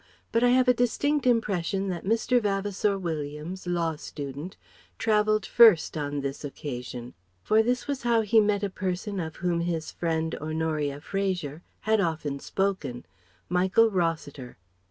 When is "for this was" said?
7.43-8.01